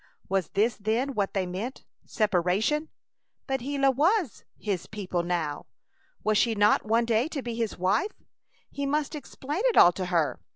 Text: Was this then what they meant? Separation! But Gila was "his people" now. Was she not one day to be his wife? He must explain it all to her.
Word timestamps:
Was 0.27 0.47
this 0.47 0.77
then 0.77 1.13
what 1.13 1.35
they 1.35 1.45
meant? 1.45 1.83
Separation! 2.07 2.89
But 3.45 3.59
Gila 3.59 3.91
was 3.91 4.43
"his 4.57 4.87
people" 4.87 5.21
now. 5.21 5.67
Was 6.23 6.39
she 6.39 6.55
not 6.55 6.83
one 6.83 7.05
day 7.05 7.27
to 7.27 7.43
be 7.43 7.53
his 7.53 7.77
wife? 7.77 8.13
He 8.71 8.87
must 8.87 9.13
explain 9.13 9.61
it 9.65 9.77
all 9.77 9.91
to 9.91 10.07
her. 10.07 10.39